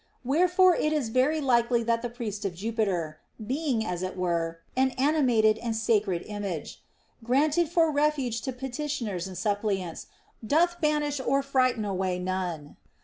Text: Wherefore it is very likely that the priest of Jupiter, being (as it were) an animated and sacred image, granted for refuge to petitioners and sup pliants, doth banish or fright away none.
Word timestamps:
Wherefore 0.25 0.75
it 0.75 0.91
is 0.91 1.09
very 1.09 1.39
likely 1.39 1.83
that 1.83 2.01
the 2.01 2.09
priest 2.09 2.43
of 2.43 2.55
Jupiter, 2.55 3.19
being 3.39 3.85
(as 3.85 4.01
it 4.01 4.17
were) 4.17 4.61
an 4.75 4.95
animated 4.97 5.59
and 5.59 5.75
sacred 5.75 6.23
image, 6.23 6.81
granted 7.23 7.69
for 7.69 7.91
refuge 7.91 8.41
to 8.41 8.51
petitioners 8.51 9.27
and 9.27 9.37
sup 9.37 9.61
pliants, 9.61 10.07
doth 10.43 10.81
banish 10.81 11.19
or 11.19 11.43
fright 11.43 11.77
away 11.85 12.17
none. 12.17 12.77